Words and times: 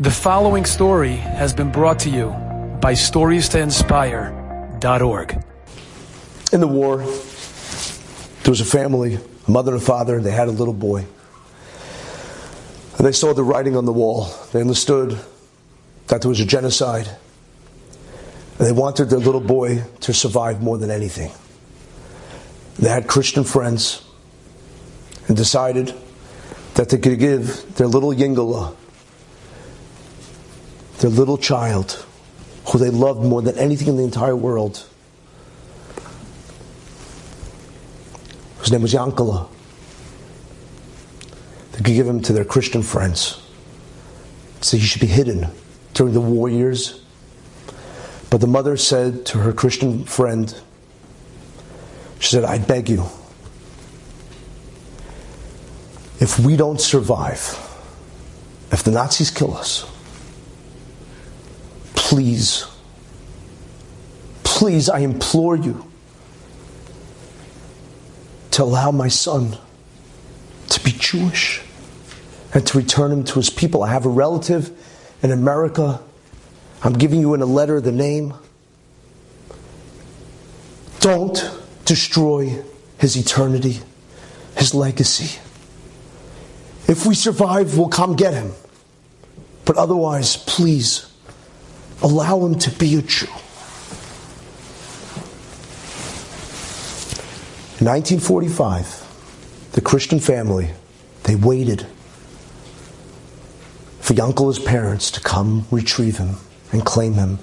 The 0.00 0.12
following 0.12 0.64
story 0.64 1.16
has 1.16 1.52
been 1.52 1.72
brought 1.72 1.98
to 2.00 2.08
you 2.08 2.28
by 2.80 2.92
StoriesToInspire.org. 2.92 5.44
In 6.52 6.60
the 6.60 6.68
war, 6.68 6.98
there 6.98 8.52
was 8.52 8.60
a 8.60 8.64
family, 8.64 9.18
a 9.48 9.50
mother 9.50 9.72
and 9.72 9.82
a 9.82 9.84
father, 9.84 10.18
and 10.18 10.24
they 10.24 10.30
had 10.30 10.46
a 10.46 10.52
little 10.52 10.72
boy. 10.72 11.04
And 12.96 13.04
they 13.04 13.10
saw 13.10 13.34
the 13.34 13.42
writing 13.42 13.74
on 13.74 13.86
the 13.86 13.92
wall. 13.92 14.32
They 14.52 14.60
understood 14.60 15.18
that 16.06 16.22
there 16.22 16.28
was 16.28 16.38
a 16.38 16.46
genocide. 16.46 17.08
And 18.60 18.68
they 18.68 18.70
wanted 18.70 19.06
their 19.06 19.18
little 19.18 19.40
boy 19.40 19.82
to 20.02 20.14
survive 20.14 20.62
more 20.62 20.78
than 20.78 20.92
anything. 20.92 21.32
They 22.78 22.88
had 22.88 23.08
Christian 23.08 23.42
friends 23.42 24.04
and 25.26 25.36
decided 25.36 25.92
that 26.74 26.88
they 26.88 26.98
could 26.98 27.18
give 27.18 27.74
their 27.74 27.88
little 27.88 28.12
Yingala 28.12 28.76
their 30.98 31.10
little 31.10 31.38
child, 31.38 32.04
who 32.68 32.78
they 32.78 32.90
loved 32.90 33.24
more 33.24 33.42
than 33.42 33.56
anything 33.58 33.88
in 33.88 33.96
the 33.96 34.04
entire 34.04 34.36
world, 34.36 34.86
whose 38.58 38.72
name 38.72 38.82
was 38.82 38.92
Yankala. 38.92 39.48
They 41.72 41.78
could 41.78 41.94
give 41.94 42.06
him 42.06 42.20
to 42.22 42.32
their 42.32 42.44
Christian 42.44 42.82
friends. 42.82 43.40
So 44.60 44.76
he 44.76 44.82
should 44.84 45.00
be 45.00 45.06
hidden 45.06 45.46
during 45.94 46.12
the 46.12 46.20
war 46.20 46.48
years. 46.48 47.00
But 48.30 48.40
the 48.40 48.48
mother 48.48 48.76
said 48.76 49.24
to 49.26 49.38
her 49.38 49.52
Christian 49.52 50.04
friend, 50.04 50.54
she 52.18 52.28
said, 52.28 52.44
I 52.44 52.58
beg 52.58 52.88
you, 52.88 53.04
if 56.20 56.38
we 56.40 56.56
don't 56.56 56.80
survive, 56.80 57.56
if 58.72 58.82
the 58.82 58.90
Nazis 58.90 59.30
kill 59.30 59.56
us, 59.56 59.88
please, 62.08 62.64
please, 64.42 64.88
I 64.88 65.00
implore 65.00 65.56
you 65.56 65.84
to 68.52 68.62
allow 68.62 68.90
my 68.90 69.08
son 69.08 69.58
to 70.70 70.82
be 70.82 70.90
Jewish 70.92 71.60
and 72.54 72.66
to 72.66 72.78
return 72.78 73.12
him 73.12 73.24
to 73.24 73.34
his 73.34 73.50
people. 73.50 73.82
I 73.82 73.90
have 73.90 74.06
a 74.06 74.08
relative 74.08 74.70
in 75.22 75.32
America. 75.32 76.00
I'm 76.82 76.94
giving 76.94 77.20
you 77.20 77.34
in 77.34 77.42
a 77.42 77.46
letter 77.46 77.78
the 77.78 77.92
name. 77.92 78.32
Don't 81.00 81.38
destroy 81.84 82.64
his 82.96 83.18
eternity, 83.18 83.80
his 84.56 84.72
legacy. 84.72 85.38
If 86.88 87.04
we 87.04 87.14
survive, 87.14 87.76
we'll 87.76 87.90
come 87.90 88.16
get 88.16 88.32
him. 88.32 88.52
But 89.66 89.76
otherwise, 89.76 90.38
please 90.38 91.07
Allow 92.02 92.46
him 92.46 92.58
to 92.60 92.70
be 92.70 92.94
a 92.96 93.02
Jew. 93.02 93.26
In 97.80 97.86
1945, 97.86 99.70
the 99.72 99.80
Christian 99.80 100.18
family, 100.18 100.70
they 101.24 101.34
waited 101.36 101.86
for 104.00 104.14
Yankala's 104.14 104.58
parents 104.58 105.10
to 105.12 105.20
come 105.20 105.66
retrieve 105.70 106.18
him 106.18 106.36
and 106.72 106.84
claim 106.84 107.14
him. 107.14 107.38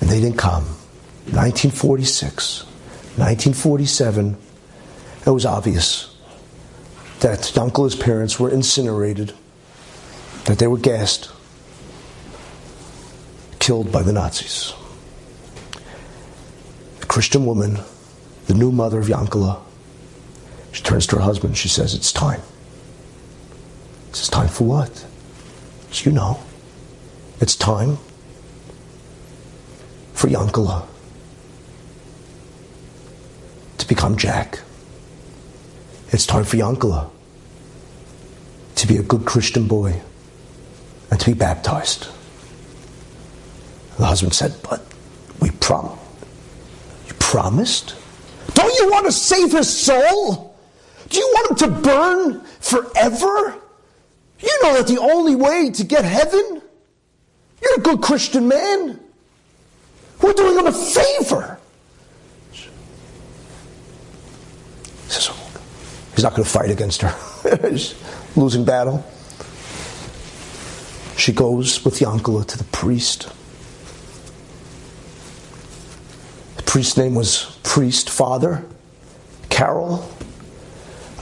And 0.00 0.08
they 0.08 0.20
didn't 0.20 0.38
come. 0.38 0.64
1946, 1.32 2.64
1947, 3.16 4.36
it 5.26 5.30
was 5.30 5.44
obvious 5.44 6.16
that 7.20 7.54
Yankala's 7.54 7.94
parents 7.94 8.40
were 8.40 8.50
incinerated, 8.50 9.34
that 10.46 10.58
they 10.58 10.66
were 10.66 10.78
gassed, 10.78 11.30
killed 13.70 13.92
by 13.92 14.02
the 14.02 14.12
Nazis. 14.12 14.74
A 17.02 17.06
Christian 17.06 17.46
woman, 17.46 17.78
the 18.48 18.54
new 18.54 18.72
mother 18.72 18.98
of 18.98 19.06
Yankala, 19.06 19.60
she 20.72 20.82
turns 20.82 21.06
to 21.06 21.14
her 21.14 21.22
husband. 21.22 21.56
She 21.56 21.68
says, 21.68 21.94
It's 21.94 22.12
time. 22.12 22.40
Says, 24.10 24.28
Time 24.28 24.48
for 24.48 24.64
what? 24.64 25.06
Says, 25.92 26.04
you 26.04 26.10
know. 26.10 26.40
It's 27.40 27.54
time 27.54 27.98
for 30.14 30.26
Yankala 30.26 30.84
to 33.78 33.86
become 33.86 34.16
Jack. 34.16 34.62
It's 36.08 36.26
time 36.26 36.42
for 36.42 36.56
Yankala 36.56 37.08
to 38.74 38.86
be 38.88 38.96
a 38.96 39.02
good 39.04 39.24
Christian 39.24 39.68
boy 39.68 40.00
and 41.12 41.20
to 41.20 41.26
be 41.26 41.34
baptized. 41.34 42.08
The 44.00 44.06
husband 44.06 44.32
said, 44.32 44.54
But 44.62 44.82
we 45.42 45.50
prom 45.50 45.98
you 47.06 47.12
promised? 47.18 47.96
Don't 48.54 48.74
you 48.78 48.90
want 48.90 49.04
to 49.04 49.12
save 49.12 49.52
his 49.52 49.68
soul? 49.68 50.56
Do 51.10 51.18
you 51.18 51.30
want 51.34 51.50
him 51.50 51.56
to 51.68 51.80
burn 51.82 52.40
forever? 52.60 53.56
You 54.38 54.58
know 54.62 54.72
that 54.72 54.86
the 54.86 54.98
only 54.98 55.36
way 55.36 55.70
to 55.72 55.84
get 55.84 56.06
heaven? 56.06 56.62
You're 57.62 57.74
a 57.74 57.80
good 57.80 58.00
Christian 58.00 58.48
man. 58.48 58.98
We're 60.22 60.32
doing 60.32 60.58
him 60.58 60.66
a 60.66 60.72
favor. 60.72 61.58
He 62.52 62.60
says, 65.08 65.30
he's 66.14 66.24
not 66.24 66.32
going 66.32 66.44
to 66.44 66.50
fight 66.50 66.70
against 66.70 67.02
her. 67.02 67.14
he's 67.68 67.94
losing 68.34 68.64
battle. 68.64 69.04
She 71.18 71.32
goes 71.32 71.84
with 71.84 71.98
Yankala 71.98 72.46
to 72.46 72.56
the 72.56 72.64
priest. 72.64 73.30
Priest's 76.70 76.96
name 76.96 77.16
was 77.16 77.58
Priest 77.64 78.10
Father 78.10 78.64
Karol. 79.48 80.08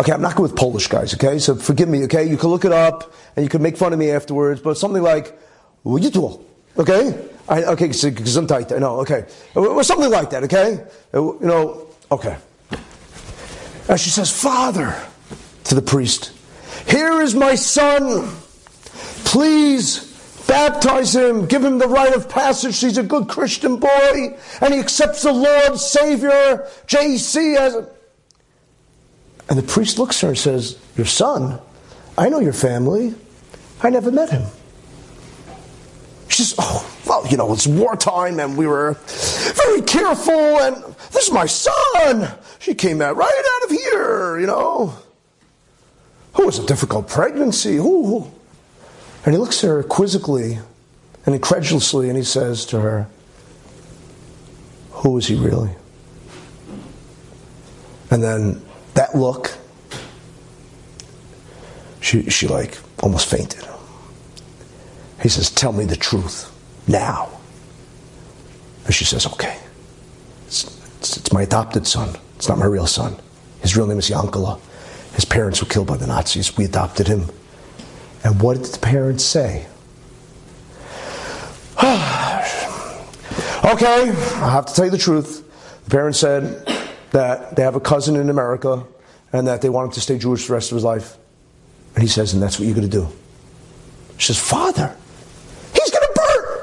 Okay, 0.00 0.10
I'm 0.10 0.20
not 0.20 0.34
good 0.34 0.42
with 0.42 0.56
Polish 0.56 0.88
guys, 0.88 1.14
okay? 1.14 1.38
So 1.38 1.54
forgive 1.54 1.88
me, 1.88 2.02
okay? 2.06 2.24
You 2.24 2.36
can 2.36 2.50
look 2.50 2.64
it 2.64 2.72
up 2.72 3.14
and 3.36 3.44
you 3.44 3.48
can 3.48 3.62
make 3.62 3.76
fun 3.76 3.92
of 3.92 3.98
me 4.00 4.10
afterwards, 4.10 4.60
but 4.60 4.76
something 4.76 5.04
like, 5.04 5.38
what 5.84 6.02
you 6.02 6.10
okay? 6.10 6.44
Okay, 6.76 7.28
because 7.46 7.46
I, 7.48 7.62
okay, 7.62 7.90
gesundheit, 7.90 8.74
I 8.74 8.80
know, 8.80 8.96
okay. 9.02 9.24
Or 9.54 9.84
something 9.84 10.10
like 10.10 10.30
that, 10.30 10.42
okay? 10.42 10.84
Uh, 11.14 11.22
you 11.22 11.38
know, 11.42 11.86
okay. 12.10 12.36
And 13.88 14.00
she 14.00 14.10
says, 14.10 14.32
Father, 14.32 15.00
to 15.62 15.76
the 15.76 15.80
priest, 15.80 16.32
here 16.88 17.20
is 17.20 17.36
my 17.36 17.54
son. 17.54 18.28
Please 19.24 20.12
Baptize 20.56 21.14
him, 21.14 21.44
give 21.44 21.62
him 21.62 21.76
the 21.76 21.86
rite 21.86 22.14
of 22.14 22.30
passage. 22.30 22.80
He's 22.80 22.96
a 22.96 23.02
good 23.02 23.28
Christian 23.28 23.76
boy, 23.76 24.38
and 24.62 24.72
he 24.72 24.80
accepts 24.80 25.22
the 25.22 25.30
Lord, 25.30 25.78
Savior, 25.78 26.66
JC 26.86 27.58
as 27.58 27.74
a. 27.74 27.86
And 29.50 29.58
the 29.58 29.62
priest 29.62 29.98
looks 29.98 30.16
at 30.16 30.22
her 30.22 30.28
and 30.28 30.38
says, 30.38 30.78
Your 30.96 31.04
son? 31.04 31.60
I 32.16 32.30
know 32.30 32.40
your 32.40 32.54
family. 32.54 33.14
I 33.82 33.90
never 33.90 34.10
met 34.10 34.30
him. 34.30 34.44
She 36.28 36.42
says, 36.42 36.54
Oh, 36.58 36.90
well, 37.06 37.26
you 37.26 37.36
know, 37.36 37.52
it's 37.52 37.66
wartime 37.66 38.40
and 38.40 38.56
we 38.56 38.66
were 38.66 38.94
very 38.94 39.82
careful, 39.82 40.32
and 40.32 40.76
this 41.12 41.26
is 41.26 41.32
my 41.32 41.44
son. 41.44 42.32
She 42.60 42.74
came 42.74 43.02
out 43.02 43.14
right 43.14 43.44
out 43.56 43.70
of 43.70 43.76
here, 43.76 44.40
you 44.40 44.46
know. 44.46 44.94
Who 46.32 46.46
was 46.46 46.58
a 46.58 46.64
difficult 46.64 47.08
pregnancy? 47.08 47.76
Who? 47.76 48.32
And 49.26 49.34
he 49.34 49.40
looks 49.40 49.62
at 49.64 49.68
her 49.68 49.82
quizzically 49.82 50.60
and 51.26 51.34
incredulously 51.34 52.08
and 52.08 52.16
he 52.16 52.22
says 52.22 52.64
to 52.66 52.80
her, 52.80 53.08
Who 54.92 55.18
is 55.18 55.26
he 55.26 55.34
really? 55.34 55.72
And 58.08 58.22
then 58.22 58.62
that 58.94 59.16
look, 59.16 59.58
she, 62.00 62.30
she 62.30 62.46
like 62.46 62.78
almost 63.00 63.28
fainted. 63.28 63.66
He 65.20 65.28
says, 65.28 65.50
Tell 65.50 65.72
me 65.72 65.84
the 65.84 65.96
truth 65.96 66.52
now. 66.86 67.28
And 68.84 68.94
she 68.94 69.04
says, 69.04 69.26
Okay. 69.26 69.58
It's, 70.46 70.64
it's, 70.98 71.16
it's 71.16 71.32
my 71.32 71.42
adopted 71.42 71.84
son. 71.88 72.16
It's 72.36 72.48
not 72.48 72.58
my 72.58 72.66
real 72.66 72.86
son. 72.86 73.16
His 73.60 73.76
real 73.76 73.88
name 73.88 73.98
is 73.98 74.08
Yankala. 74.08 74.60
His 75.14 75.24
parents 75.24 75.60
were 75.60 75.68
killed 75.68 75.88
by 75.88 75.96
the 75.96 76.06
Nazis. 76.06 76.56
We 76.56 76.64
adopted 76.64 77.08
him. 77.08 77.28
And 78.24 78.40
what 78.40 78.56
did 78.56 78.66
the 78.66 78.78
parents 78.78 79.24
say? 79.24 79.66
okay, 81.78 81.84
I 83.62 84.50
have 84.50 84.66
to 84.66 84.74
tell 84.74 84.86
you 84.86 84.90
the 84.90 84.98
truth. 84.98 85.44
The 85.84 85.90
parents 85.90 86.18
said 86.18 86.66
that 87.10 87.54
they 87.54 87.62
have 87.62 87.76
a 87.76 87.80
cousin 87.80 88.16
in 88.16 88.30
America 88.30 88.84
and 89.32 89.46
that 89.46 89.62
they 89.62 89.68
want 89.68 89.86
him 89.86 89.92
to 89.92 90.00
stay 90.00 90.18
Jewish 90.18 90.46
the 90.46 90.54
rest 90.54 90.72
of 90.72 90.76
his 90.76 90.84
life. 90.84 91.16
And 91.94 92.02
he 92.02 92.08
says, 92.08 92.32
and 92.32 92.42
that's 92.42 92.58
what 92.58 92.66
you're 92.66 92.74
going 92.74 92.88
to 92.88 92.96
do. 92.96 93.08
She 94.18 94.32
says, 94.32 94.38
Father, 94.38 94.96
he's 95.74 95.90
going 95.90 96.06
to 96.06 96.12
burn. 96.14 96.58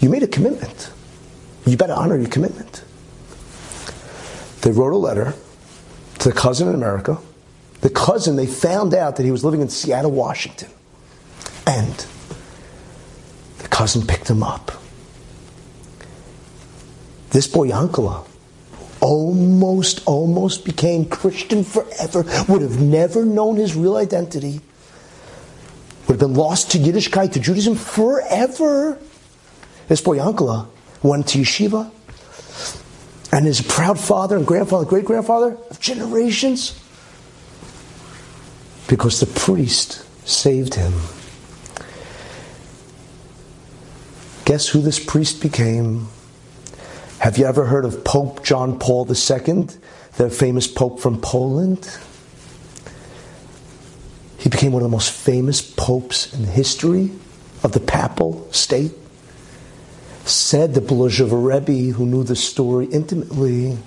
You 0.00 0.10
made 0.10 0.22
a 0.22 0.28
commitment. 0.28 0.90
You 1.66 1.76
better 1.76 1.94
honor 1.94 2.18
your 2.18 2.28
commitment. 2.28 2.84
They 4.60 4.70
wrote 4.70 4.92
a 4.92 4.96
letter 4.96 5.34
to 6.18 6.28
the 6.28 6.34
cousin 6.34 6.68
in 6.68 6.74
America 6.74 7.18
the 7.84 7.90
cousin, 7.90 8.36
they 8.36 8.46
found 8.46 8.94
out 8.94 9.16
that 9.16 9.24
he 9.24 9.30
was 9.30 9.44
living 9.44 9.60
in 9.60 9.68
Seattle, 9.68 10.10
Washington. 10.10 10.70
And 11.66 12.06
the 13.58 13.68
cousin 13.68 14.06
picked 14.06 14.30
him 14.30 14.42
up. 14.42 14.72
This 17.28 17.46
boy 17.46 17.68
Yankala 17.68 18.26
almost, 19.02 20.02
almost 20.06 20.64
became 20.64 21.04
Christian 21.04 21.62
forever, 21.62 22.24
would 22.48 22.62
have 22.62 22.80
never 22.80 23.22
known 23.22 23.56
his 23.56 23.74
real 23.74 23.98
identity, 23.98 24.62
would 26.08 26.18
have 26.18 26.20
been 26.20 26.32
lost 26.32 26.70
to 26.70 26.78
Yiddishkeit, 26.78 27.34
to 27.34 27.38
Judaism 27.38 27.74
forever. 27.74 28.98
This 29.88 30.00
boy 30.00 30.16
Yankala 30.16 30.68
went 31.02 31.28
to 31.28 31.38
yeshiva 31.40 31.90
and 33.30 33.46
is 33.46 33.60
a 33.60 33.64
proud 33.64 34.00
father 34.00 34.38
and 34.38 34.46
grandfather, 34.46 34.86
great 34.86 35.04
grandfather 35.04 35.58
of 35.68 35.78
generations 35.80 36.80
because 38.88 39.20
the 39.20 39.26
priest 39.26 40.04
saved 40.26 40.74
him. 40.74 40.92
Guess 44.44 44.68
who 44.68 44.80
this 44.80 45.02
priest 45.02 45.40
became? 45.40 46.08
Have 47.18 47.38
you 47.38 47.46
ever 47.46 47.64
heard 47.64 47.84
of 47.84 48.04
Pope 48.04 48.44
John 48.44 48.78
Paul 48.78 49.06
II, 49.08 49.68
the 50.16 50.28
famous 50.30 50.66
pope 50.66 51.00
from 51.00 51.20
Poland? 51.20 51.98
He 54.38 54.50
became 54.50 54.72
one 54.72 54.82
of 54.82 54.90
the 54.90 54.94
most 54.94 55.10
famous 55.10 55.62
popes 55.62 56.34
in 56.34 56.42
the 56.42 56.50
history 56.50 57.10
of 57.62 57.72
the 57.72 57.80
papal 57.80 58.46
state. 58.52 58.92
Said 60.26 60.74
the 60.74 60.80
Belozhev 60.80 61.30
Rebbe, 61.32 61.94
who 61.96 62.04
knew 62.04 62.24
the 62.24 62.36
story 62.36 62.86
intimately, 62.86 63.78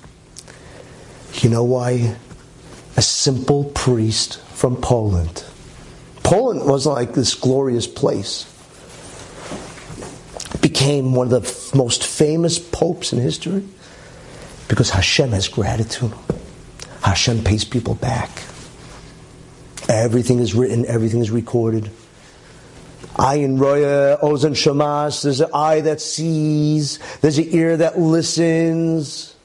you 1.33 1.49
know 1.49 1.63
why? 1.63 2.15
A 2.97 3.01
simple 3.01 3.63
priest 3.63 4.41
from 4.53 4.75
Poland. 4.75 5.45
Poland 6.23 6.65
wasn't 6.65 6.95
like 6.95 7.13
this 7.13 7.35
glorious 7.35 7.87
place 7.87 8.53
became 10.61 11.13
one 11.13 11.31
of 11.31 11.43
the 11.43 11.77
most 11.77 12.03
famous 12.03 12.59
popes 12.59 13.13
in 13.13 13.19
history 13.19 13.63
because 14.67 14.89
Hashem 14.89 15.29
has 15.29 15.47
gratitude. 15.47 16.13
Hashem 17.03 17.43
pays 17.43 17.63
people 17.63 17.95
back. 17.95 18.29
Everything 19.87 20.39
is 20.39 20.53
written, 20.53 20.85
everything 20.85 21.21
is 21.21 21.31
recorded. 21.31 21.89
Ayin 23.15 23.59
Roya, 23.59 24.17
Ozen 24.21 24.51
Shamas, 24.51 25.23
there's 25.23 25.39
an 25.39 25.49
eye 25.53 25.81
that 25.81 26.01
sees, 26.01 26.99
there's 27.21 27.37
an 27.37 27.47
ear 27.51 27.77
that 27.77 27.97
listens. 27.97 29.36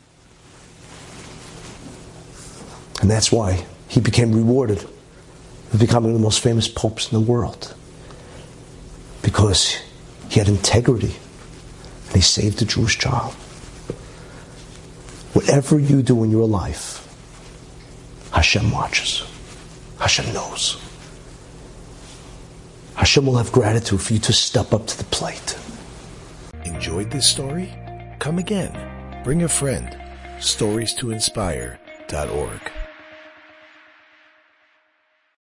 And 3.03 3.11
that's 3.11 3.33
why 3.33 3.67
he 3.89 4.01
became 4.01 4.33
rewarded 4.33 4.79
with 5.71 5.81
becoming 5.81 6.15
the 6.15 6.21
most 6.21 6.41
famous 6.41 6.69
popes 6.69 7.13
in 7.13 7.19
the 7.19 7.31
world. 7.31 7.75
Because 9.23 9.77
he 10.31 10.39
had 10.39 10.49
integrity. 10.49 11.17
And 12.07 12.15
he 12.15 12.23
saved 12.23 12.63
a 12.63 12.65
Jewish 12.65 12.99
child. 12.99 13.35
Whatever 15.35 15.79
you 15.79 16.03
do 16.03 16.23
in 16.23 16.31
your 16.31 16.47
life, 16.47 17.01
Hashem 18.33 18.71
watches. 18.71 19.25
Hashem 19.99 20.33
knows. 20.33 20.81
Hashem 22.95 23.27
will 23.27 23.37
have 23.37 23.51
gratitude 23.51 24.01
for 24.01 24.13
you 24.13 24.21
to 24.21 24.33
step 24.33 24.73
up 24.73 24.87
to 24.87 24.97
the 24.97 25.05
plate. 25.05 25.59
Enjoyed 26.65 27.11
this 27.11 27.29
story? 27.29 27.73
Come 28.21 28.39
again. 28.39 29.23
Bring 29.25 29.43
a 29.43 29.49
friend. 29.49 29.97
Stories 30.39 30.95
to 30.95 31.11
inspire.org. 31.11 32.72